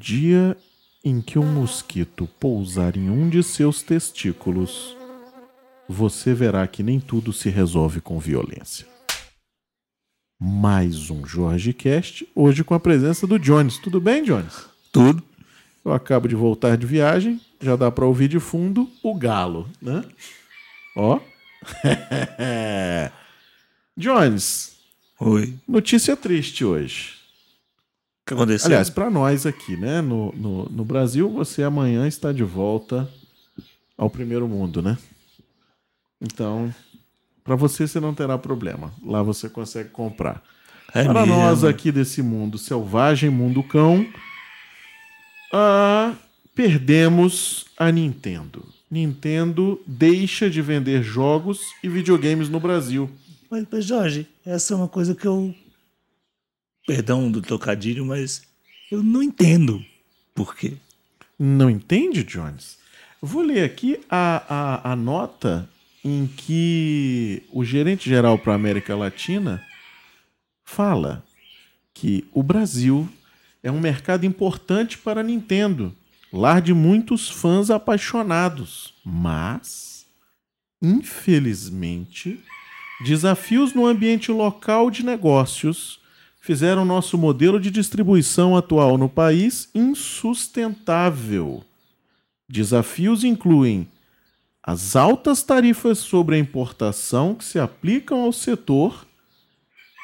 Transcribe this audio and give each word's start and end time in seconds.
No 0.00 0.02
dia 0.02 0.56
em 1.04 1.20
que 1.20 1.38
um 1.38 1.44
mosquito 1.44 2.26
pousar 2.40 2.96
em 2.96 3.10
um 3.10 3.28
de 3.28 3.42
seus 3.42 3.82
testículos, 3.82 4.96
você 5.86 6.32
verá 6.32 6.66
que 6.66 6.82
nem 6.82 6.98
tudo 6.98 7.34
se 7.34 7.50
resolve 7.50 8.00
com 8.00 8.18
violência. 8.18 8.86
Mais 10.40 11.10
um 11.10 11.26
Jorge 11.26 11.74
Cast, 11.74 12.26
hoje 12.34 12.64
com 12.64 12.72
a 12.72 12.80
presença 12.80 13.26
do 13.26 13.38
Jones. 13.38 13.76
Tudo 13.76 14.00
bem, 14.00 14.24
Jones? 14.24 14.64
Tudo. 14.90 15.22
Eu 15.84 15.92
acabo 15.92 16.26
de 16.26 16.34
voltar 16.34 16.78
de 16.78 16.86
viagem, 16.86 17.38
já 17.60 17.76
dá 17.76 17.90
para 17.90 18.06
ouvir 18.06 18.28
de 18.28 18.40
fundo 18.40 18.88
o 19.02 19.14
galo, 19.14 19.68
né? 19.82 20.02
Ó. 20.96 21.20
Jones, 23.94 24.78
Oi. 25.20 25.54
notícia 25.68 26.16
triste 26.16 26.64
hoje. 26.64 27.19
Que 28.30 28.34
aconteceu? 28.34 28.66
Aliás, 28.68 28.88
para 28.88 29.10
nós 29.10 29.44
aqui, 29.44 29.76
né? 29.76 30.00
No, 30.00 30.32
no, 30.36 30.64
no 30.66 30.84
Brasil, 30.84 31.28
você 31.28 31.64
amanhã 31.64 32.06
está 32.06 32.30
de 32.32 32.44
volta 32.44 33.10
ao 33.98 34.08
primeiro 34.08 34.46
mundo, 34.46 34.80
né? 34.80 34.96
Então, 36.20 36.72
para 37.42 37.56
você, 37.56 37.88
você 37.88 37.98
não 37.98 38.14
terá 38.14 38.38
problema. 38.38 38.94
Lá 39.04 39.20
você 39.20 39.48
consegue 39.48 39.88
comprar. 39.88 40.44
É 40.94 41.02
para 41.02 41.26
mesmo. 41.26 41.34
nós 41.34 41.64
aqui 41.64 41.90
desse 41.90 42.22
mundo 42.22 42.56
selvagem, 42.56 43.28
mundo 43.30 43.64
cão, 43.64 44.06
ah, 45.52 46.14
perdemos 46.54 47.64
a 47.76 47.90
Nintendo. 47.90 48.64
Nintendo 48.88 49.80
deixa 49.84 50.48
de 50.48 50.62
vender 50.62 51.02
jogos 51.02 51.62
e 51.82 51.88
videogames 51.88 52.48
no 52.48 52.60
Brasil. 52.60 53.10
Mas, 53.50 53.66
mas, 53.68 53.84
Jorge, 53.84 54.28
essa 54.46 54.72
é 54.72 54.76
uma 54.76 54.88
coisa 54.88 55.16
que 55.16 55.26
eu. 55.26 55.52
Perdão 56.90 57.30
do 57.30 57.40
trocadilho, 57.40 58.04
mas 58.04 58.42
eu 58.90 59.00
não 59.00 59.22
entendo 59.22 59.80
por 60.34 60.56
quê. 60.56 60.72
Não 61.38 61.70
entende, 61.70 62.24
Jones? 62.24 62.78
Vou 63.22 63.42
ler 63.42 63.62
aqui 63.62 64.00
a, 64.10 64.42
a, 64.48 64.92
a 64.92 64.96
nota 64.96 65.70
em 66.04 66.26
que 66.26 67.44
o 67.52 67.64
gerente 67.64 68.10
geral 68.10 68.36
para 68.36 68.54
a 68.54 68.56
América 68.56 68.96
Latina 68.96 69.64
fala 70.64 71.24
que 71.94 72.24
o 72.32 72.42
Brasil 72.42 73.08
é 73.62 73.70
um 73.70 73.78
mercado 73.78 74.26
importante 74.26 74.98
para 74.98 75.20
a 75.20 75.24
Nintendo, 75.24 75.94
lar 76.32 76.60
de 76.60 76.74
muitos 76.74 77.30
fãs 77.30 77.70
apaixonados, 77.70 78.94
mas, 79.04 80.06
infelizmente, 80.82 82.40
desafios 83.04 83.74
no 83.74 83.86
ambiente 83.86 84.32
local 84.32 84.90
de 84.90 85.04
negócios 85.04 85.99
fizeram 86.40 86.84
nosso 86.84 87.18
modelo 87.18 87.60
de 87.60 87.70
distribuição 87.70 88.56
atual 88.56 88.96
no 88.96 89.08
país 89.08 89.68
insustentável. 89.74 91.62
Desafios 92.48 93.22
incluem 93.22 93.86
as 94.62 94.96
altas 94.96 95.42
tarifas 95.42 95.98
sobre 95.98 96.36
a 96.36 96.38
importação 96.38 97.34
que 97.34 97.44
se 97.44 97.58
aplicam 97.58 98.22
ao 98.22 98.32
setor 98.32 99.06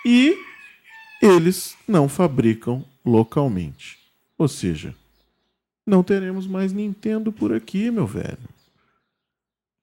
e 0.05 0.37
eles 1.20 1.77
não 1.89 2.09
fabricam 2.09 2.84
localmente. 3.05 3.98
Ou 4.39 4.47
seja, 4.47 4.95
não 5.87 6.03
teremos 6.03 6.47
mais 6.47 6.73
Nintendo 6.73 7.33
por 7.33 7.53
aqui, 7.53 7.91
meu 7.91 8.07
velho. 8.07 8.39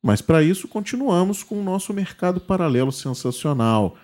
Mas 0.01 0.21
para 0.21 0.43
isso 0.43 0.67
continuamos 0.67 1.43
com 1.43 1.59
o 1.59 1.63
nosso 1.63 1.93
mercado 1.93 2.41
paralelo 2.41 2.91
sensacional. 2.91 3.97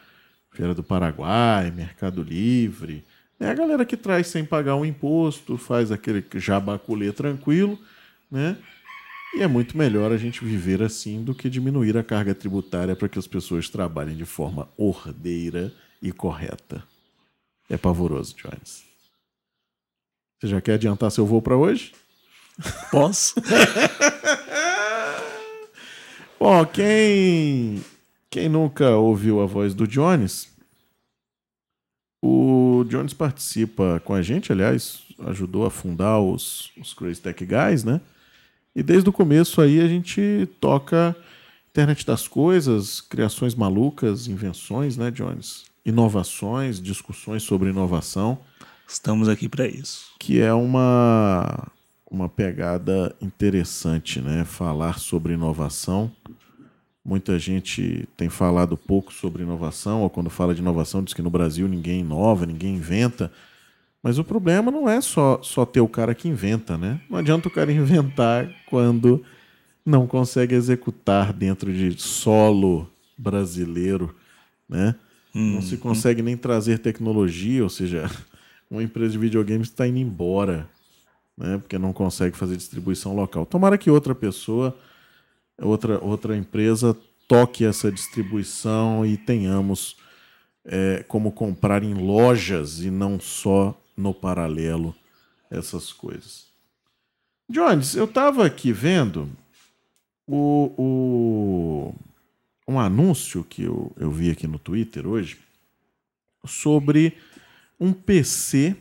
Feira 0.51 0.73
do 0.73 0.83
Paraguai, 0.83 1.71
Mercado 1.71 2.21
Livre. 2.23 3.03
É 3.39 3.47
a 3.49 3.53
galera 3.53 3.85
que 3.85 3.95
traz 3.95 4.27
sem 4.27 4.43
pagar 4.43 4.75
um 4.75 4.85
imposto, 4.85 5.57
faz 5.57 5.91
aquele 5.91 6.25
jabaculê 6.35 7.11
tranquilo, 7.11 7.79
né? 8.29 8.57
E 9.33 9.41
é 9.41 9.47
muito 9.47 9.77
melhor 9.77 10.11
a 10.11 10.17
gente 10.17 10.43
viver 10.43 10.81
assim 10.81 11.23
do 11.23 11.35
que 11.35 11.49
diminuir 11.49 11.95
a 11.97 12.03
carga 12.03 12.33
tributária 12.33 12.95
para 12.95 13.07
que 13.07 13.19
as 13.19 13.27
pessoas 13.27 13.69
trabalhem 13.69 14.17
de 14.17 14.25
forma 14.25 14.67
ordeira 14.75 15.71
e 16.01 16.11
correta. 16.11 16.83
É 17.69 17.77
pavoroso, 17.77 18.35
Jones. 18.35 18.83
Você 20.39 20.47
já 20.47 20.59
quer 20.59 20.73
adiantar 20.73 21.11
seu 21.11 21.25
voo 21.25 21.41
para 21.41 21.55
hoje? 21.55 21.93
Posso? 22.89 23.35
Bom, 26.39 26.65
quem 26.65 27.83
quem 28.29 28.47
nunca 28.47 28.91
ouviu 28.95 29.41
a 29.41 29.45
voz 29.45 29.73
do 29.73 29.87
Jones, 29.87 30.49
o 32.21 32.83
Jones 32.87 33.13
participa 33.13 34.01
com 34.03 34.13
a 34.13 34.21
gente, 34.21 34.51
aliás, 34.51 35.03
ajudou 35.19 35.65
a 35.65 35.71
fundar 35.71 36.19
os, 36.19 36.71
os 36.77 36.93
Crazy 36.93 37.21
Tech 37.21 37.45
Guys, 37.45 37.83
né? 37.83 38.01
E 38.75 38.83
desde 38.83 39.09
o 39.09 39.13
começo 39.13 39.61
aí 39.61 39.79
a 39.79 39.87
gente 39.87 40.47
toca 40.59 41.15
internet 41.69 42.05
das 42.05 42.27
coisas, 42.27 43.01
criações 43.01 43.55
malucas, 43.55 44.27
invenções, 44.27 44.97
né, 44.97 45.11
Jones? 45.11 45.65
Inovações, 45.85 46.81
discussões 46.81 47.43
sobre 47.43 47.69
inovação, 47.69 48.39
Estamos 48.87 49.29
aqui 49.29 49.47
para 49.47 49.67
isso. 49.67 50.11
que 50.19 50.41
é 50.41 50.51
uma 50.53 51.67
uma 52.09 52.27
pegada 52.27 53.15
interessante, 53.21 54.19
né? 54.19 54.43
Falar 54.43 54.97
sobre 54.97 55.33
inovação. 55.33 56.11
Muita 57.09 57.39
gente 57.39 58.07
tem 58.15 58.29
falado 58.29 58.77
pouco 58.77 59.11
sobre 59.11 59.41
inovação, 59.41 60.03
ou 60.03 60.11
quando 60.11 60.29
fala 60.29 60.53
de 60.53 60.61
inovação 60.61 61.03
diz 61.03 61.11
que 61.11 61.23
no 61.23 61.29
Brasil 61.31 61.67
ninguém 61.67 62.01
inova, 62.01 62.45
ninguém 62.45 62.75
inventa. 62.75 63.31
Mas 64.03 64.19
o 64.19 64.23
problema 64.23 64.69
não 64.69 64.87
é 64.87 65.01
só, 65.01 65.39
só 65.41 65.65
ter 65.65 65.81
o 65.81 65.87
cara 65.87 66.13
que 66.13 66.27
inventa, 66.27 66.77
né? 66.77 67.01
Não 67.09 67.17
adianta 67.17 67.47
o 67.47 67.51
cara 67.51 67.71
inventar 67.73 68.47
quando 68.69 69.23
não 69.83 70.05
consegue 70.05 70.53
executar 70.53 71.33
dentro 71.33 71.73
de 71.73 71.99
solo 71.99 72.87
brasileiro, 73.17 74.15
né? 74.69 74.93
Não 75.33 75.63
se 75.63 75.77
consegue 75.77 76.21
nem 76.21 76.37
trazer 76.37 76.77
tecnologia, 76.77 77.63
ou 77.63 77.71
seja, 77.71 78.07
uma 78.69 78.83
empresa 78.83 79.13
de 79.13 79.17
videogames 79.17 79.67
está 79.67 79.87
indo 79.87 79.97
embora, 79.97 80.69
né? 81.35 81.57
Porque 81.57 81.79
não 81.79 81.91
consegue 81.91 82.37
fazer 82.37 82.55
distribuição 82.55 83.15
local. 83.15 83.47
Tomara 83.47 83.79
que 83.79 83.89
outra 83.89 84.13
pessoa, 84.13 84.77
outra, 85.61 86.03
outra 86.03 86.35
empresa 86.37 86.95
toque 87.27 87.63
essa 87.65 87.91
distribuição 87.91 89.05
e 89.05 89.17
tenhamos 89.17 89.97
é, 90.65 91.03
como 91.07 91.31
comprar 91.31 91.83
em 91.83 91.93
lojas 91.93 92.79
e 92.79 92.89
não 92.91 93.19
só 93.19 93.79
no 93.95 94.13
paralelo 94.13 94.95
essas 95.49 95.91
coisas. 95.93 96.47
Jones, 97.49 97.95
eu 97.95 98.05
estava 98.05 98.45
aqui 98.45 98.71
vendo 98.71 99.29
o, 100.27 100.71
o- 100.77 101.95
um 102.67 102.79
anúncio 102.79 103.43
que 103.43 103.63
eu, 103.63 103.91
eu 103.97 104.11
vi 104.11 104.29
aqui 104.29 104.45
no 104.45 104.59
Twitter 104.59 105.07
hoje 105.07 105.39
sobre 106.45 107.17
um 107.79 107.91
PC 107.91 108.75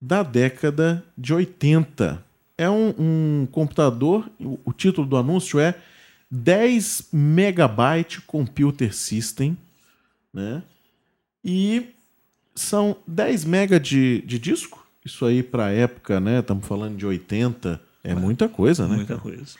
da 0.00 0.22
década 0.22 1.04
de 1.18 1.34
80. 1.34 2.24
É 2.58 2.68
um, 2.70 2.94
um 2.98 3.48
computador, 3.50 4.30
o, 4.40 4.58
o 4.64 4.72
título 4.72 5.06
do 5.06 5.16
anúncio 5.16 5.60
é 5.60 5.74
10 6.30 7.08
Megabyte 7.12 8.20
Computer 8.22 8.94
System, 8.94 9.56
né? 10.32 10.62
E 11.44 11.90
são 12.54 12.96
10 13.06 13.44
mega 13.44 13.78
de, 13.78 14.22
de 14.22 14.38
disco. 14.38 14.86
Isso 15.04 15.24
aí 15.24 15.42
para 15.42 15.70
época, 15.70 16.18
né? 16.18 16.40
Estamos 16.40 16.66
falando 16.66 16.96
de 16.96 17.06
80, 17.06 17.80
é 18.02 18.14
muita 18.14 18.48
coisa, 18.48 18.88
né? 18.88 18.96
Muita 18.96 19.18
coisa. 19.18 19.54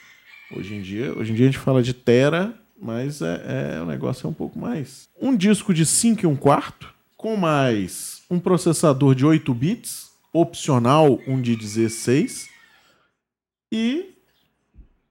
Hoje 0.56 0.74
em 0.74 0.82
dia, 0.82 1.12
hoje 1.16 1.32
em 1.32 1.34
dia 1.34 1.46
a 1.46 1.50
gente 1.50 1.58
fala 1.60 1.82
de 1.82 1.92
tera, 1.92 2.54
mas 2.80 3.20
é, 3.20 3.74
é- 3.76 3.80
o 3.80 3.86
negócio 3.86 4.26
é 4.26 4.30
um 4.30 4.34
pouco 4.34 4.58
mais. 4.58 5.08
Um 5.20 5.36
disco 5.36 5.72
de 5.74 5.84
5 5.84 6.24
e 6.24 6.26
1 6.26 6.34
quarto, 6.36 6.92
com 7.16 7.36
mais 7.36 8.22
um 8.30 8.38
processador 8.40 9.14
de 9.14 9.24
8 9.24 9.52
bits, 9.54 10.10
opcional 10.32 11.20
um 11.26 11.40
de 11.40 11.56
16, 11.56 12.48
e 13.70 14.14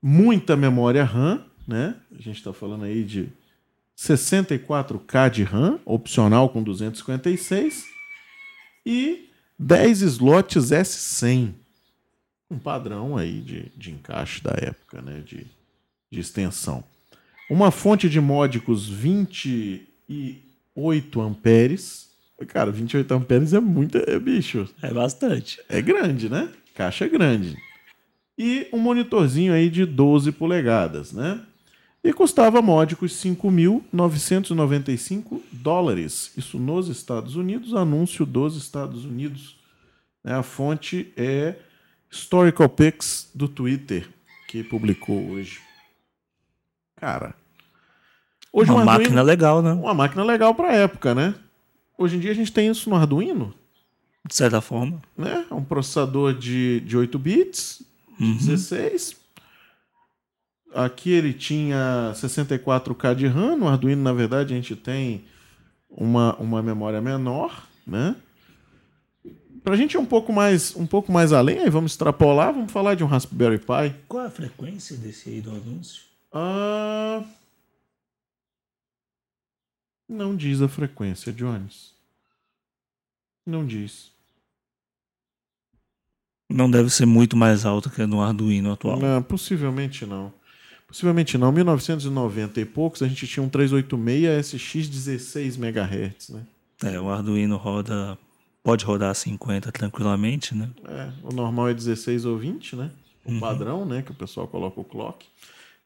muita 0.02 0.56
memória 0.56 1.04
RAM, 1.04 1.46
né? 1.68 1.96
A 2.12 2.22
gente 2.22 2.38
está 2.38 2.54
falando 2.54 2.86
aí 2.86 3.04
de 3.04 3.30
64K 3.98 5.30
de 5.30 5.44
RAM, 5.44 5.80
opcional 5.86 6.50
com 6.50 6.62
256, 6.62 7.86
e 8.86 9.30
10 9.58 10.02
slots 10.02 10.72
S100 10.72 11.54
um 12.50 12.58
padrão 12.60 13.18
aí 13.18 13.42
de, 13.42 13.72
de 13.76 13.92
encaixe 13.92 14.42
da 14.42 14.56
época, 14.58 15.02
né? 15.02 15.22
De, 15.26 15.46
de 16.12 16.20
extensão. 16.20 16.84
Uma 17.50 17.72
fonte 17.72 18.08
de 18.10 18.22
módicos 18.22 18.90
28 18.90 21.22
amperes. 21.22 22.10
Cara, 22.48 22.72
28 22.72 23.14
amperes 23.14 23.54
é 23.54 23.60
muito, 23.60 23.98
é 23.98 24.18
bicho. 24.20 24.68
É 24.82 24.92
bastante. 24.94 25.62
É 25.70 25.82
grande, 25.82 26.30
né? 26.30 26.50
Caixa 26.76 27.08
grande. 27.08 27.56
E 28.38 28.68
um 28.74 28.78
monitorzinho 28.80 29.54
aí 29.54 29.70
de 29.70 29.86
12 29.86 30.32
polegadas, 30.34 31.14
né? 31.14 31.40
E 32.04 32.12
custava 32.14 32.62
módicos 32.62 33.14
5.995 33.24 35.42
dólares. 35.52 36.32
Isso 36.38 36.60
nos 36.60 36.88
Estados 36.88 37.36
Unidos, 37.36 37.74
anúncio 37.74 38.26
dos 38.26 38.56
Estados 38.56 39.04
Unidos. 39.06 39.58
Né? 40.24 40.36
A 40.36 40.44
fonte 40.44 41.12
é 41.18 41.56
Historical 42.12 42.70
Pics 42.70 43.30
do 43.34 43.48
Twitter, 43.48 44.08
que 44.48 44.64
publicou 44.64 45.30
hoje. 45.32 45.60
Cara, 46.96 47.34
hoje 48.54 48.70
Uma 48.72 48.84
um 48.84 48.90
Arduino- 48.90 49.02
máquina 49.04 49.22
legal, 49.22 49.62
né? 49.62 49.74
uma 49.74 49.94
máquina 49.94 50.24
legal 50.24 50.54
para 50.56 50.74
época, 50.74 51.14
né? 51.16 51.36
Hoje 51.98 52.18
em 52.18 52.20
dia 52.20 52.32
a 52.32 52.36
gente 52.36 52.52
tem 52.52 52.70
isso 52.70 52.90
no 52.90 52.96
Arduino, 52.96 53.54
De 54.28 54.36
certa 54.36 54.60
forma. 54.62 55.02
né? 55.18 55.46
É 55.50 55.54
um 55.54 55.64
processador 55.64 56.34
de, 56.34 56.82
de 56.82 56.98
8 56.98 57.18
bits, 57.18 57.82
de 58.20 58.34
16. 58.34 59.16
Aqui 60.74 61.10
ele 61.10 61.34
tinha 61.34 62.12
64K 62.16 63.16
de 63.16 63.28
RAM. 63.28 63.56
No 63.56 63.68
Arduino, 63.68 64.02
na 64.04 64.14
verdade, 64.14 64.54
a 64.54 64.58
gente 64.58 64.76
tem 64.76 65.24
uma, 65.90 66.36
uma 66.36 66.62
memória 66.62 67.02
menor, 67.02 67.68
né? 67.88 68.16
Pra 69.64 69.76
gente 69.76 69.94
ir 69.94 69.98
um 69.98 70.06
pouco 70.06 70.32
mais, 70.32 70.76
um 70.76 70.86
pouco 70.86 71.12
mais 71.12 71.34
além, 71.34 71.60
aí 71.60 71.70
vamos 71.70 71.94
extrapolar, 71.94 72.54
vamos 72.54 72.72
falar 72.72 72.94
de 72.94 73.04
um 73.04 73.08
Raspberry 73.08 73.58
Pi. 73.58 73.96
Qual 74.08 74.24
é 74.24 74.28
a 74.28 74.32
frequência 74.32 74.96
desse 74.98 75.30
aí 75.30 75.42
do 75.42 75.50
anúncio? 75.50 76.04
Ah, 76.32 77.24
Não 80.08 80.36
diz 80.36 80.62
a 80.62 80.68
frequência, 80.68 81.34
Jones. 81.34 81.94
Não 83.46 83.66
diz. 83.66 84.12
Não 86.50 86.70
deve 86.70 86.90
ser 86.90 87.06
muito 87.06 87.36
mais 87.36 87.66
alto 87.66 87.90
que 87.90 88.02
a 88.02 88.06
do 88.06 88.22
Arduino 88.22 88.72
atual. 88.72 89.00
Não, 89.00 89.22
possivelmente 89.22 90.06
não. 90.06 90.32
Possivelmente 90.88 91.38
não. 91.38 91.52
1990 91.52 92.62
e 92.62 92.66
poucos 92.66 93.02
a 93.02 93.08
gente 93.08 93.28
tinha 93.28 93.44
um 93.44 93.50
386 93.50 94.46
SX 94.46 94.88
16 94.88 95.58
MHz, 95.58 96.30
né? 96.30 96.44
É, 96.84 97.00
o 97.00 97.10
Arduino 97.10 97.58
roda. 97.58 98.18
Pode 98.64 98.84
rodar 98.84 99.12
a 99.12 99.14
50 99.14 99.72
tranquilamente, 99.72 100.56
né? 100.56 100.70
É, 100.88 101.12
o 101.22 101.32
normal 101.32 101.70
é 101.70 101.74
16 101.74 102.26
ou 102.26 102.38
20, 102.38 102.76
né? 102.76 102.92
O 103.24 103.40
padrão, 103.40 103.86
né? 103.86 104.02
Que 104.02 104.12
o 104.12 104.16
pessoal 104.16 104.48
coloca 104.48 104.80
o 104.80 104.84
clock. 104.84 105.26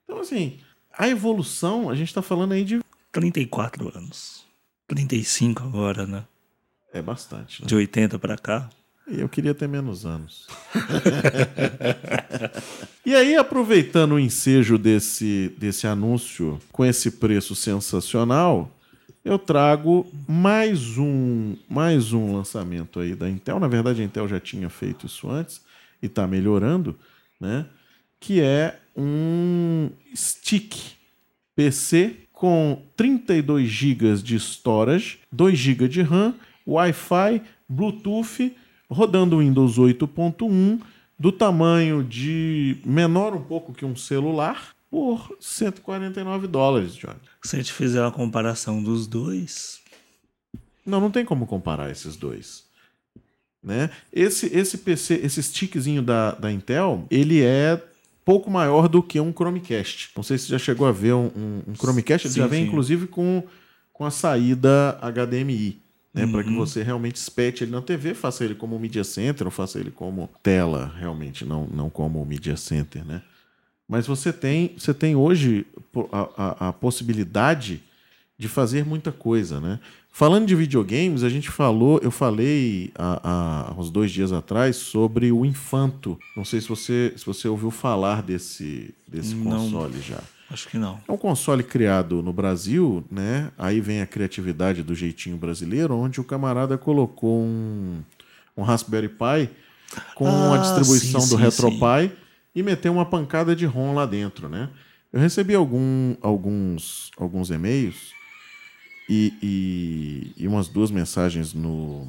Então, 0.03 0.19
assim, 0.19 0.59
a 0.97 1.07
evolução, 1.07 1.89
a 1.89 1.95
gente 1.95 2.13
tá 2.13 2.21
falando 2.21 2.53
aí 2.53 2.63
de. 2.63 2.79
34 3.11 3.97
anos. 3.97 4.45
35 4.88 5.63
agora, 5.63 6.06
né? 6.06 6.25
É 6.94 7.01
bastante, 7.01 7.61
né? 7.61 7.67
De 7.67 7.75
80 7.75 8.17
pra 8.17 8.38
cá. 8.38 8.69
Eu 9.11 9.27
queria 9.27 9.53
ter 9.53 9.67
menos 9.67 10.06
anos. 10.06 10.47
e 13.06 13.15
aí, 13.15 13.35
aproveitando 13.35 14.13
o 14.13 14.19
ensejo 14.19 14.77
desse, 14.77 15.53
desse 15.57 15.88
anúncio 15.88 16.59
com 16.71 16.85
esse 16.85 17.11
preço 17.11 17.56
sensacional, 17.56 18.71
eu 19.23 19.39
trago 19.39 20.06
mais 20.27 20.97
um, 20.97 21.56
mais 21.67 22.13
um 22.13 22.35
lançamento 22.35 23.00
aí 23.00 23.15
da 23.15 23.29
Intel. 23.29 23.59
Na 23.59 23.67
verdade, 23.67 24.01
a 24.01 24.06
Intel 24.06 24.27
já 24.27 24.39
tinha 24.39 24.69
feito 24.69 25.07
isso 25.07 25.29
antes 25.29 25.61
e 26.01 26.06
está 26.06 26.27
melhorando, 26.27 26.95
né? 27.39 27.65
Que 28.19 28.41
é 28.41 28.79
um 28.95 29.89
stick 30.15 30.75
PC 31.56 32.15
com 32.31 32.81
32 32.95 33.67
GB 33.67 34.15
de 34.17 34.35
storage, 34.38 35.19
2 35.31 35.57
GB 35.57 35.88
de 35.88 36.01
RAM, 36.01 36.35
Wi-Fi, 36.65 37.41
Bluetooth, 37.67 38.56
rodando 38.89 39.36
o 39.36 39.39
Windows 39.39 39.77
8.1, 39.77 40.80
do 41.18 41.31
tamanho 41.31 42.03
de 42.03 42.77
menor 42.86 43.36
um 43.36 43.41
pouco 43.41 43.74
que 43.74 43.86
um 43.86 43.95
celular, 43.95 44.74
por 44.89 45.36
149 45.39 46.47
dólares, 46.47 46.95
John. 46.95 47.15
Se 47.44 47.56
a 47.56 47.59
gente 47.59 47.74
fizer 47.74 48.01
uma 48.01 48.12
comparação 48.12 48.81
dos 48.81 49.06
dois, 49.06 49.80
Não, 50.86 51.00
não 51.00 51.12
tem 51.12 51.24
como 51.24 51.45
comparar 51.45 51.91
esses 51.91 52.15
dois. 52.15 52.63
Né? 53.62 53.91
Esse, 54.12 54.47
esse 54.47 54.77
PC, 54.80 55.19
esse 55.24 55.44
stickzinho 55.44 56.01
da, 56.01 56.31
da 56.31 56.51
Intel, 56.51 57.06
ele 57.12 57.44
é 57.44 57.80
pouco 58.25 58.50
maior 58.50 58.88
do 58.88 59.03
que 59.03 59.19
um 59.19 59.31
Chromecast. 59.31 60.12
Não 60.15 60.24
sei 60.24 60.38
se 60.38 60.45
você 60.45 60.51
já 60.53 60.59
chegou 60.59 60.88
a 60.88 60.92
ver 60.92 61.13
um, 61.13 61.30
um, 61.35 61.62
um 61.68 61.75
Chromecast, 61.75 62.25
ele 62.25 62.33
Sim, 62.33 62.39
já 62.39 62.47
vem 62.47 62.62
sim. 62.63 62.68
inclusive 62.68 63.07
com, 63.07 63.44
com 63.92 64.06
a 64.06 64.12
saída 64.12 64.97
HDMI. 65.01 65.80
Né, 66.13 66.25
Para 66.25 66.39
Uhum. 66.39 66.44
que 66.44 66.53
você 66.53 66.81
realmente 66.81 67.15
espete 67.17 67.63
ele 67.63 67.71
na 67.71 67.81
TV, 67.81 68.13
faça 68.15 68.44
ele 68.44 68.56
como 68.56 68.79
Media 68.79 69.03
Center 69.03 69.45
ou 69.45 69.51
faça 69.51 69.79
ele 69.79 69.91
como 69.91 70.27
tela, 70.41 70.91
realmente, 70.97 71.45
não, 71.45 71.67
não 71.67 71.89
como 71.89 72.25
Media 72.25 72.57
Center. 72.57 73.06
Né? 73.06 73.21
Mas 73.88 74.07
você 74.07 74.33
tem, 74.33 74.71
você 74.77 74.94
tem 74.94 75.15
hoje 75.15 75.65
a, 76.11 76.29
a- 76.65 76.69
a 76.69 76.73
possibilidade 76.73 77.81
de 78.38 78.47
fazer 78.47 78.85
muita 78.85 79.11
coisa, 79.11 79.59
né? 79.59 79.79
Falando 80.11 80.47
de 80.47 80.56
videogames, 80.56 81.23
a 81.23 81.29
gente 81.29 81.50
falou, 81.51 82.00
eu 82.01 82.09
falei 82.09 82.91
há, 82.95 83.73
uns 83.77 83.89
dois 83.91 84.09
dias 84.11 84.31
atrás 84.33 84.75
sobre 84.77 85.31
o 85.31 85.45
Infanto. 85.45 86.17
Não 86.35 86.44
sei 86.44 86.59
se 86.59 86.67
você, 86.67 87.13
se 87.15 87.25
você 87.25 87.47
ouviu 87.47 87.69
falar 87.69 88.23
desse, 88.23 88.94
desse 89.07 89.35
Não. 89.35 89.44
console 89.51 90.01
já. 90.01 90.21
Acho 90.51 90.67
que 90.67 90.77
não. 90.77 90.99
É 91.07 91.11
um 91.11 91.17
console 91.17 91.63
criado 91.63 92.21
no 92.21 92.33
Brasil, 92.33 93.03
né? 93.11 93.51
Aí 93.57 93.79
vem 93.79 94.01
a 94.01 94.07
criatividade 94.07 94.83
do 94.83 94.95
jeitinho 94.95 95.37
brasileiro, 95.37 95.95
onde 95.95 96.19
o 96.19 96.23
camarada 96.23 96.77
colocou 96.77 97.41
um, 97.41 98.01
um 98.57 98.63
Raspberry 98.63 99.09
Pi 99.09 99.49
com 100.15 100.27
a 100.27 100.55
Ah, 100.55 100.57
distribuição 100.57 101.21
sim, 101.21 101.29
do 101.29 101.37
sim, 101.37 101.43
RetroPie 101.43 102.11
e 102.55 102.63
meteu 102.63 102.91
uma 102.91 103.05
pancada 103.05 103.55
de 103.55 103.65
ROM 103.65 103.93
lá 103.93 104.05
dentro, 104.05 104.49
né? 104.49 104.69
Eu 105.11 105.19
recebi 105.19 105.55
algum, 105.55 106.15
alguns, 106.21 107.09
alguns 107.17 107.49
e-mails 107.49 108.13
e, 109.09 109.33
e, 109.41 110.43
e 110.43 110.47
umas 110.47 110.67
duas 110.67 110.91
mensagens 110.91 111.53
no, 111.53 112.07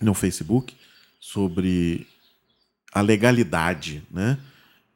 no 0.00 0.14
Facebook 0.14 0.76
sobre 1.18 2.06
a 2.92 3.00
legalidade, 3.00 4.02
né? 4.10 4.38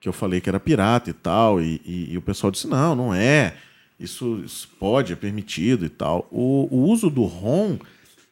Que 0.02 0.08
eu 0.08 0.12
falei 0.12 0.40
que 0.40 0.48
era 0.48 0.58
pirata 0.58 1.08
e 1.10 1.12
tal, 1.12 1.62
e, 1.62 1.80
e- 1.86 2.12
e 2.12 2.18
o 2.18 2.22
pessoal 2.22 2.50
disse, 2.50 2.66
não, 2.66 2.94
não 2.96 3.14
é, 3.14 3.56
isso, 4.00 4.42
isso 4.44 4.68
pode, 4.80 5.12
é 5.12 5.16
permitido 5.16 5.86
e 5.86 5.88
tal. 5.88 6.26
O, 6.28 6.66
o 6.70 6.90
uso 6.90 7.08
do 7.08 7.22
ROM, 7.22 7.78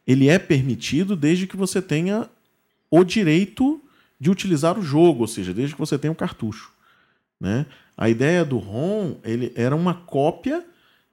ele 0.05 0.29
é 0.29 0.37
permitido 0.37 1.15
desde 1.15 1.47
que 1.47 1.57
você 1.57 1.81
tenha 1.81 2.29
o 2.91 3.05
direito 3.05 3.81
de 4.19 4.29
utilizar 4.31 4.77
o 4.77 4.83
jogo, 4.83 5.21
ou 5.21 5.29
seja, 5.29 5.55
desde 5.55 5.75
que 5.75 5.81
você 5.81 5.97
tenha 5.97 6.11
um 6.11 6.15
cartucho. 6.17 6.73
Né? 7.41 7.65
A 7.97 8.11
ideia 8.11 8.45
do 8.45 8.59
ROM 8.59 9.15
ele 9.23 9.53
era 9.55 9.77
uma 9.77 9.95
cópia 9.95 10.65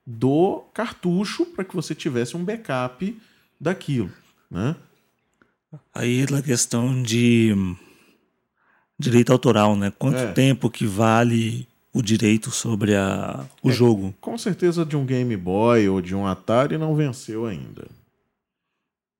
do 0.03 0.63
cartucho 0.73 1.45
para 1.45 1.63
que 1.63 1.75
você 1.75 1.93
tivesse 1.93 2.35
um 2.35 2.43
backup 2.43 3.15
daquilo. 3.61 4.11
Né? 4.49 4.75
Aí 5.93 6.19
entra 6.19 6.39
a 6.39 6.41
questão 6.41 7.03
de 7.03 7.53
direito 8.99 9.31
autoral, 9.31 9.75
né? 9.75 9.91
Quanto 9.97 10.17
É. 10.17 10.31
tempo 10.31 10.69
que 10.69 10.85
vale 10.85 11.67
o 11.93 12.01
direito 12.01 12.51
sobre 12.51 12.95
a, 12.95 13.45
o 13.63 13.71
jogo? 13.71 14.13
Com 14.21 14.37
certeza 14.37 14.85
de 14.85 14.95
um 14.95 15.05
Game 15.05 15.35
Boy 15.37 15.87
ou 15.89 16.01
de 16.01 16.13
um 16.15 16.25
Atari 16.27 16.77
não 16.77 16.95
venceu 16.95 17.45
ainda. 17.45 17.87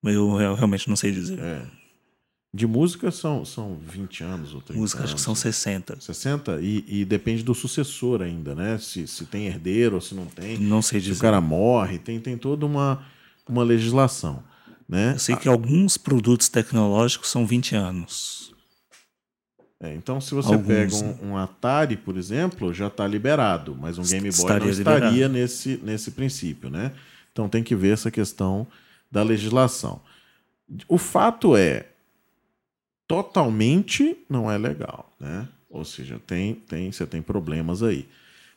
Eu, 0.04 0.40
eu 0.40 0.54
realmente 0.56 0.88
não 0.88 0.96
sei 0.96 1.12
dizer. 1.12 1.40
É. 1.40 1.66
De 2.54 2.66
música 2.66 3.12
são, 3.12 3.44
são 3.44 3.78
20 3.86 4.24
anos 4.24 4.54
ou 4.54 4.62
30 4.62 4.80
Música, 4.80 5.00
acho 5.04 5.10
que 5.14 5.16
anos. 5.16 5.22
são 5.24 5.36
60. 5.36 6.00
60 6.00 6.60
e, 6.62 6.84
e 6.88 7.06
depende 7.06 7.44
do 7.44 7.54
sucessor 7.54 8.22
ainda, 8.22 8.56
né? 8.56 8.78
Se, 8.78 9.06
se 9.06 9.26
tem 9.26 9.48
herdeiro 9.48 9.96
ou 9.96 10.02
se 10.02 10.16
não 10.16 10.26
tem. 10.26 10.58
Não 10.58 10.82
sei 10.82 11.00
Se 11.02 11.08
o 11.08 11.10
dizer. 11.12 11.22
cara 11.22 11.42
morre, 11.42 12.00
tem, 12.00 12.20
tem 12.20 12.38
toda 12.38 12.66
uma, 12.66 13.04
uma 13.48 13.64
legislação. 13.64 14.42
Né? 14.88 15.14
Eu 15.16 15.20
sei 15.20 15.36
que 15.36 15.50
alguns 15.50 15.98
produtos 15.98 16.48
tecnológicos 16.48 17.30
são 17.30 17.46
20 17.46 17.76
anos. 17.76 18.54
É, 19.80 19.94
então, 19.94 20.20
se 20.20 20.34
você 20.34 20.54
Alguns, 20.54 20.68
pega 20.68 20.98
né? 20.98 21.18
um, 21.22 21.28
um 21.30 21.38
Atari, 21.38 21.98
por 21.98 22.18
exemplo, 22.18 22.74
já 22.74 22.88
está 22.88 23.06
liberado, 23.06 23.78
mas 23.80 23.98
um 23.98 24.04
Game 24.04 24.22
Boy 24.22 24.30
Estaria 24.30 24.60
não 24.60 24.70
estaria 24.70 25.10
liberado. 25.10 25.34
nesse, 25.34 25.80
nesse 25.84 26.12
princípio, 26.12 26.70
né? 26.70 26.92
Então 27.32 27.48
tem 27.48 27.62
que 27.62 27.76
ver 27.76 27.94
essa 27.94 28.10
questão 28.10 28.66
da 29.12 29.22
legislação. 29.22 30.02
O 30.88 30.98
fato 30.98 31.56
é, 31.56 31.86
totalmente 33.08 34.18
não 34.28 34.52
é 34.52 34.58
legal, 34.58 35.14
né? 35.20 35.48
Ou 35.70 35.86
seja, 35.86 36.20
tem, 36.26 36.56
tem, 36.56 36.92
você 36.92 37.06
tem 37.06 37.22
problemas 37.22 37.84
aí. 37.84 38.08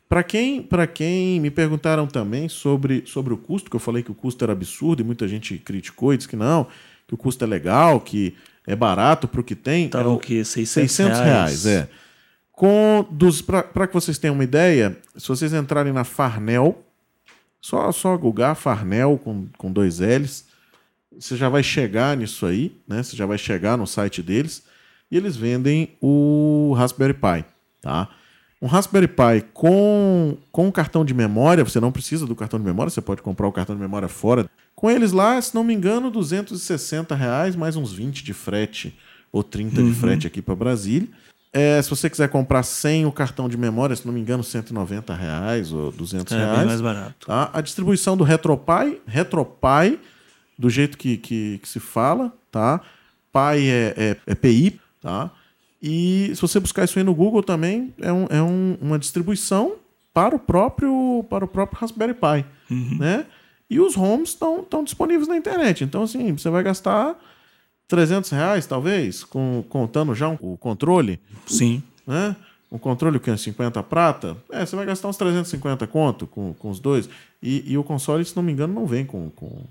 Para 0.08 0.24
quem, 0.24 0.62
para 0.62 0.86
quem 0.86 1.38
me 1.38 1.50
perguntaram 1.50 2.06
também 2.06 2.48
sobre, 2.48 3.04
sobre 3.06 3.32
o 3.32 3.36
custo, 3.36 3.70
que 3.70 3.76
eu 3.76 3.80
falei 3.80 4.02
que 4.02 4.10
o 4.10 4.14
custo 4.14 4.42
era 4.44 4.52
absurdo 4.52 5.02
e 5.02 5.04
muita 5.04 5.28
gente 5.28 5.58
criticou 5.58 6.12
e 6.12 6.16
disse 6.16 6.28
que 6.28 6.34
não, 6.34 6.66
que 7.06 7.14
o 7.14 7.16
custo 7.16 7.44
é 7.44 7.46
legal, 7.46 8.00
que 8.00 8.34
é 8.70 8.76
barato 8.76 9.26
para 9.26 9.40
o 9.40 9.44
que 9.44 9.56
tem. 9.56 9.88
Tava 9.88 10.08
É 10.08 10.12
o 10.12 10.18
quê? 10.18 10.44
600, 10.44 10.92
600 10.92 11.20
reais, 11.20 11.66
é. 11.66 11.88
Com 12.52 13.06
dos 13.10 13.42
para 13.42 13.86
que 13.86 13.94
vocês 13.94 14.18
tenham 14.18 14.34
uma 14.34 14.44
ideia, 14.44 14.96
se 15.16 15.26
vocês 15.28 15.52
entrarem 15.52 15.92
na 15.92 16.04
Farnell, 16.04 16.84
só 17.60 17.90
só 17.90 18.16
googar 18.16 18.54
Farnell 18.54 19.18
com, 19.18 19.46
com 19.58 19.72
dois 19.72 19.98
L's, 19.98 20.44
você 21.18 21.36
já 21.36 21.48
vai 21.48 21.62
chegar 21.62 22.16
nisso 22.16 22.46
aí, 22.46 22.76
né? 22.86 23.02
Você 23.02 23.16
já 23.16 23.26
vai 23.26 23.38
chegar 23.38 23.76
no 23.76 23.86
site 23.86 24.22
deles 24.22 24.62
e 25.10 25.16
eles 25.16 25.36
vendem 25.36 25.96
o 26.00 26.74
Raspberry 26.76 27.14
Pi, 27.14 27.44
tá? 27.80 28.08
Um 28.62 28.66
Raspberry 28.66 29.08
Pi 29.08 29.46
com, 29.54 30.36
com 30.52 30.70
cartão 30.70 31.02
de 31.04 31.14
memória, 31.14 31.64
você 31.64 31.80
não 31.80 31.90
precisa 31.90 32.26
do 32.26 32.36
cartão 32.36 32.58
de 32.58 32.64
memória, 32.64 32.90
você 32.90 33.00
pode 33.00 33.22
comprar 33.22 33.48
o 33.48 33.52
cartão 33.52 33.74
de 33.74 33.80
memória 33.80 34.08
fora. 34.08 34.46
Com 34.74 34.90
eles 34.90 35.12
lá, 35.12 35.40
se 35.40 35.54
não 35.54 35.64
me 35.64 35.72
engano, 35.72 36.10
260 36.10 37.14
reais 37.14 37.56
mais 37.56 37.76
uns 37.76 37.92
20 37.92 38.22
de 38.22 38.34
frete 38.34 38.98
ou 39.32 39.42
30 39.42 39.82
de 39.82 39.94
frete 39.94 40.26
aqui 40.26 40.42
para 40.42 40.54
Brasília. 40.54 41.08
É, 41.52 41.80
se 41.82 41.90
você 41.90 42.08
quiser 42.08 42.28
comprar 42.28 42.62
sem 42.62 43.06
o 43.06 43.10
cartão 43.12 43.48
de 43.48 43.56
memória, 43.56 43.96
se 43.96 44.06
não 44.06 44.12
me 44.12 44.20
engano, 44.20 44.44
190 44.44 45.14
reais 45.14 45.72
ou 45.72 45.90
200 45.90 46.32
É 46.32 46.36
reais. 46.36 46.58
bem 46.58 46.66
mais 46.66 46.80
barato. 46.80 47.26
Tá? 47.26 47.50
A 47.52 47.60
distribuição 47.60 48.16
do 48.16 48.22
RetroPie, 48.24 49.00
RetroPie, 49.06 49.98
do 50.58 50.68
jeito 50.70 50.96
que, 50.98 51.16
que, 51.16 51.58
que 51.58 51.68
se 51.68 51.80
fala, 51.80 52.32
tá? 52.52 52.80
Pi 53.32 53.68
é, 53.68 53.94
é, 53.96 54.16
é 54.26 54.34
PI, 54.34 54.80
tá? 55.00 55.30
E 55.82 56.30
se 56.34 56.40
você 56.42 56.60
buscar 56.60 56.84
isso 56.84 56.98
aí 56.98 57.04
no 57.04 57.14
Google 57.14 57.42
também, 57.42 57.94
é, 58.00 58.12
um, 58.12 58.26
é 58.28 58.42
um- 58.42 58.76
uma 58.80 58.98
distribuição 58.98 59.76
para 60.12 60.34
o 60.36 60.38
próprio, 60.38 61.24
para 61.30 61.44
o 61.44 61.48
próprio 61.48 61.78
Raspberry 61.80 62.14
Pi, 62.14 62.44
né? 62.98 63.26
E 63.68 63.78
os 63.80 63.94
ROMs 63.94 64.30
estão 64.30 64.82
disponíveis 64.84 65.28
na 65.28 65.36
internet. 65.36 65.84
Então, 65.84 66.02
assim, 66.02 66.32
você 66.36 66.50
vai 66.50 66.62
gastar 66.62 67.16
300 67.86 68.30
reais, 68.30 68.66
talvez, 68.66 69.22
com, 69.24 69.64
contando 69.68 70.14
já 70.14 70.28
um- 70.28 70.36
o 70.40 70.56
controle, 70.56 71.20
Sim. 71.46 71.82
né? 72.06 72.34
Um 72.70 72.78
controle 72.78 73.18
que 73.18 73.30
é 73.30 73.36
50 73.36 73.82
prata, 73.82 74.36
é, 74.50 74.64
você 74.66 74.76
vai 74.76 74.86
gastar 74.86 75.08
uns 75.08 75.16
350 75.16 75.86
conto 75.86 76.26
com, 76.26 76.52
com 76.54 76.70
os 76.70 76.78
dois. 76.80 77.08
E, 77.42 77.64
e 77.72 77.78
o 77.78 77.82
console, 77.84 78.24
se 78.24 78.34
não 78.36 78.42
me 78.42 78.52
engano, 78.52 78.74
não 78.74 78.86
vem 78.86 79.04
com, 79.06 79.30
com, 79.30 79.64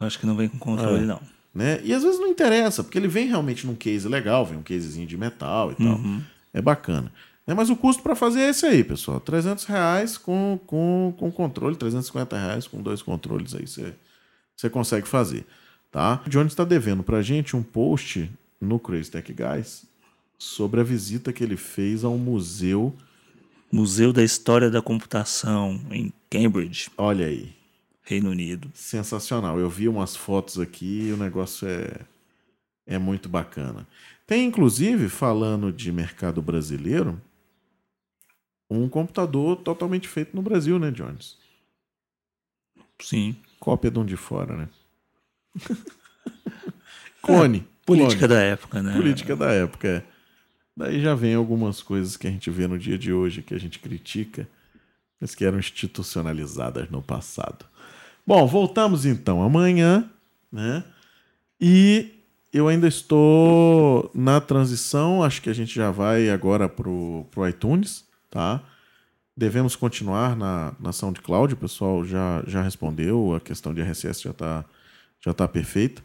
Acho 0.00 0.18
que 0.18 0.26
não 0.26 0.34
vem 0.36 0.48
com 0.48 0.58
controle, 0.58 1.04
É. 1.04 1.06
não. 1.06 1.20
Né? 1.54 1.80
E 1.84 1.92
às 1.92 2.02
vezes 2.02 2.18
não 2.18 2.28
interessa, 2.28 2.82
porque 2.82 2.98
ele 2.98 3.08
vem 3.08 3.26
realmente 3.28 3.66
num 3.66 3.74
case 3.74 4.08
legal, 4.08 4.46
vem 4.46 4.58
um 4.58 4.62
casezinho 4.62 5.06
de 5.06 5.16
metal 5.16 5.72
e 5.72 5.74
tal. 5.74 5.98
É 6.54 6.62
bacana. 6.62 7.12
Né? 7.46 7.54
Mas 7.54 7.70
o 7.70 7.76
custo 7.76 8.02
para 8.02 8.14
fazer 8.14 8.40
é 8.40 8.50
esse 8.50 8.64
aí, 8.66 8.82
pessoal. 8.84 9.20
300 9.20 9.64
reais 9.64 10.16
com, 10.16 10.58
com, 10.66 11.14
com 11.18 11.30
controle, 11.30 11.76
350 11.76 12.36
reais 12.36 12.66
com 12.66 12.80
dois 12.82 13.02
controles 13.02 13.54
aí 13.54 13.66
você, 13.66 14.70
consegue 14.70 15.08
fazer. 15.08 15.44
Tá? 15.90 16.22
O 16.26 16.30
Johnny 16.30 16.46
está 16.46 16.64
devendo 16.64 17.02
pra 17.02 17.20
gente 17.20 17.56
um 17.56 17.62
post 17.62 18.30
no 18.60 18.78
Crazy 18.78 19.10
Tech 19.10 19.32
Guys 19.32 19.84
sobre 20.38 20.80
a 20.80 20.84
visita 20.84 21.32
que 21.32 21.42
ele 21.44 21.56
fez 21.56 22.04
ao 22.04 22.16
museu. 22.16 22.94
Museu 23.70 24.12
da 24.12 24.22
História 24.22 24.70
da 24.70 24.82
Computação, 24.82 25.80
em 25.90 26.12
Cambridge, 26.30 26.90
Olha 26.96 27.26
aí, 27.26 27.54
Reino 28.02 28.30
Unido. 28.30 28.70
sensacional. 28.74 29.58
Eu 29.58 29.70
vi 29.70 29.88
umas 29.88 30.16
fotos 30.16 30.58
aqui 30.58 31.08
e 31.08 31.12
o 31.12 31.16
negócio 31.16 31.66
é, 31.68 32.00
é 32.86 32.98
muito 32.98 33.28
bacana. 33.28 33.86
Tem, 34.26 34.46
inclusive, 34.46 35.08
falando 35.08 35.72
de 35.72 35.92
mercado 35.92 36.42
brasileiro, 36.42 37.20
um 38.68 38.88
computador 38.88 39.56
totalmente 39.56 40.08
feito 40.08 40.34
no 40.34 40.42
Brasil, 40.42 40.78
né, 40.78 40.90
Jones? 40.90 41.36
Sim. 43.00 43.36
Cópia 43.60 43.90
de 43.90 43.98
um 43.98 44.04
de 44.04 44.16
fora, 44.16 44.56
né? 44.56 44.68
Clone. 47.22 47.66
Política 47.84 48.26
clone. 48.26 48.34
da 48.34 48.40
época, 48.40 48.82
né? 48.82 48.94
Política 48.94 49.36
da 49.36 49.50
época, 49.50 49.88
é. 49.88 50.02
Daí 50.76 51.00
já 51.00 51.14
vem 51.14 51.34
algumas 51.34 51.82
coisas 51.82 52.16
que 52.16 52.26
a 52.26 52.30
gente 52.30 52.48
vê 52.50 52.66
no 52.66 52.78
dia 52.78 52.96
de 52.96 53.12
hoje, 53.12 53.42
que 53.42 53.54
a 53.54 53.58
gente 53.58 53.78
critica, 53.78 54.48
mas 55.20 55.34
que 55.34 55.44
eram 55.44 55.58
institucionalizadas 55.58 56.88
no 56.90 57.02
passado. 57.02 57.66
Bom, 58.26 58.46
voltamos 58.46 59.04
então 59.04 59.42
amanhã, 59.42 60.08
né? 60.50 60.84
E 61.60 62.10
eu 62.52 62.68
ainda 62.68 62.86
estou 62.86 64.10
na 64.14 64.40
transição, 64.40 65.22
acho 65.22 65.42
que 65.42 65.50
a 65.50 65.54
gente 65.54 65.74
já 65.74 65.90
vai 65.90 66.30
agora 66.30 66.68
pro, 66.68 67.26
pro 67.30 67.48
iTunes, 67.48 68.04
tá? 68.30 68.62
Devemos 69.36 69.74
continuar 69.74 70.36
na, 70.36 70.74
na 70.78 70.92
SoundCloud, 70.92 71.54
o 71.54 71.56
pessoal 71.56 72.04
já, 72.04 72.44
já 72.46 72.62
respondeu, 72.62 73.34
a 73.34 73.40
questão 73.40 73.74
de 73.74 73.80
RSS 73.80 74.22
já 74.22 74.30
está 74.30 74.64
já 75.24 75.32
tá 75.32 75.46
perfeita. 75.46 76.02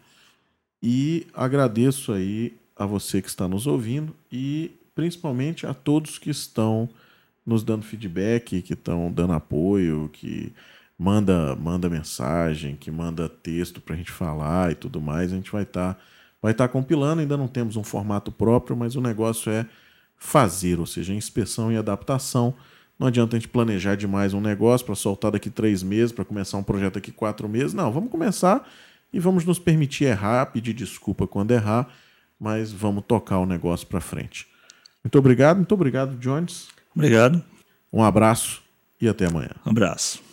E 0.81 1.27
agradeço 1.33 2.13
aí 2.13 2.55
a 2.75 2.85
você 2.85 3.21
que 3.21 3.27
está 3.27 3.47
nos 3.47 3.65
ouvindo 3.67 4.15
e 4.31 4.71
principalmente 4.93 5.65
a 5.65 5.73
todos 5.73 6.17
que 6.19 6.29
estão 6.29 6.87
nos 7.45 7.63
dando 7.63 7.83
feedback, 7.83 8.61
que 8.61 8.73
estão 8.73 9.11
dando 9.11 9.33
apoio, 9.33 10.09
que 10.13 10.53
manda 10.97 11.55
manda 11.55 11.89
mensagem, 11.89 12.75
que 12.75 12.89
manda 12.89 13.29
texto 13.29 13.79
para 13.81 13.95
a 13.95 13.97
gente 13.97 14.11
falar 14.11 14.71
e 14.71 14.75
tudo 14.75 15.01
mais. 15.01 15.31
A 15.31 15.35
gente 15.35 15.51
vai 15.51 15.63
estar 15.63 15.97
vai 16.41 16.51
estar 16.51 16.67
compilando. 16.67 17.21
Ainda 17.21 17.37
não 17.37 17.47
temos 17.47 17.75
um 17.75 17.83
formato 17.83 18.31
próprio, 18.31 18.75
mas 18.75 18.95
o 18.95 19.01
negócio 19.01 19.51
é 19.51 19.65
fazer, 20.17 20.79
ou 20.79 20.85
seja, 20.85 21.13
inspeção 21.13 21.71
e 21.71 21.77
adaptação. 21.77 22.53
Não 22.97 23.07
adianta 23.07 23.35
a 23.35 23.39
gente 23.39 23.49
planejar 23.49 23.95
demais 23.95 24.33
um 24.33 24.41
negócio 24.41 24.85
para 24.85 24.95
soltar 24.95 25.31
daqui 25.31 25.49
três 25.49 25.83
meses, 25.83 26.11
para 26.11 26.25
começar 26.25 26.57
um 26.57 26.63
projeto 26.63 26.95
daqui 26.95 27.11
quatro 27.11 27.47
meses. 27.47 27.73
Não, 27.73 27.91
vamos 27.91 28.09
começar 28.09 28.67
e 29.13 29.19
vamos 29.19 29.45
nos 29.45 29.59
permitir 29.59 30.05
errar, 30.05 30.47
pedir 30.47 30.73
desculpa 30.73 31.27
quando 31.27 31.51
errar, 31.51 31.87
mas 32.39 32.71
vamos 32.71 33.03
tocar 33.07 33.37
o 33.37 33.45
negócio 33.45 33.85
para 33.85 34.01
frente. 34.01 34.47
Muito 35.03 35.17
obrigado, 35.19 35.57
muito 35.57 35.73
obrigado, 35.73 36.17
Jones. 36.17 36.67
Obrigado. 36.95 37.43
Um 37.93 38.03
abraço 38.03 38.63
e 38.99 39.07
até 39.07 39.27
amanhã. 39.27 39.51
Um 39.65 39.69
abraço. 39.69 40.26